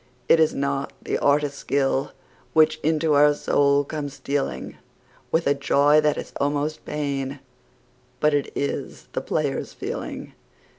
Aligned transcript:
It 0.27 0.39
is 0.39 0.55
not 0.55 0.93
the 1.03 1.19
artist's 1.19 1.59
skill 1.59 2.11
which 2.53 2.79
into 2.81 3.13
our 3.13 3.35
soul 3.35 3.83
comes 3.83 4.15
stealing 4.15 4.77
With 5.31 5.45
a 5.45 5.53
joy 5.53 6.01
that 6.01 6.17
is 6.17 6.33
almost 6.37 6.83
pain, 6.85 7.39
but 8.19 8.33
it 8.33 8.51
is 8.55 9.09
the 9.13 9.21
player's 9.21 9.73
feeling. 9.73 10.33